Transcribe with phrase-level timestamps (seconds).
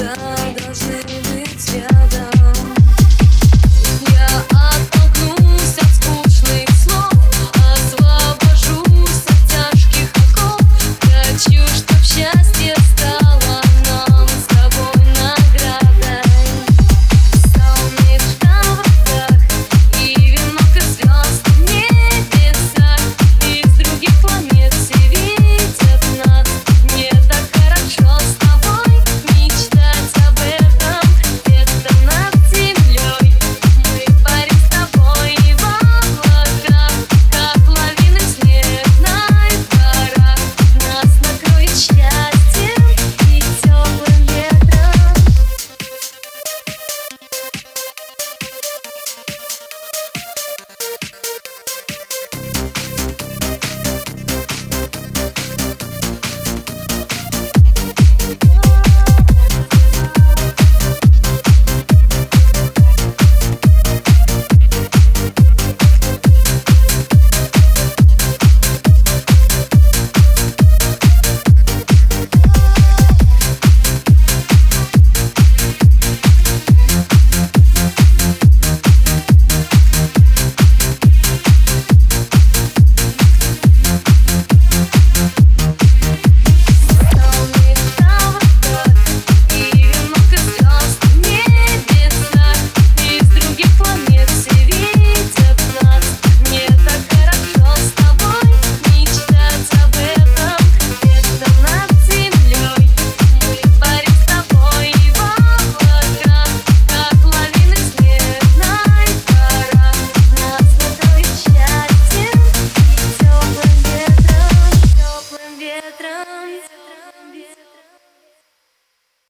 [0.00, 0.39] done.